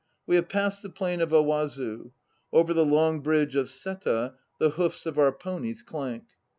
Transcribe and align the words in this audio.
We 0.25 0.35
have 0.35 0.49
passed 0.49 0.81
the 0.81 0.89
plain 0.89 1.21
of 1.21 1.29
Awazu. 1.29 2.09
Over 2.51 2.73
the 2.73 2.83
long 2.83 3.19
bridge 3.21 3.55
of 3.55 3.69
Seta 3.69 4.33
The 4.59 4.71
hoofs 4.71 5.05
of 5.05 5.19
our 5.19 5.31
ponies 5.31 5.83
clank. 5.83 6.23